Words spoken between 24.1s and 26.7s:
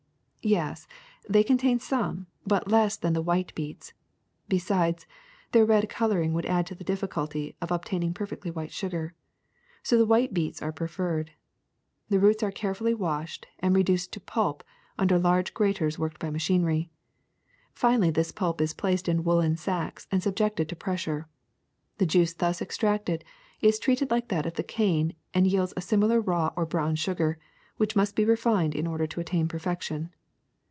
that of the cane and yields a similar raw or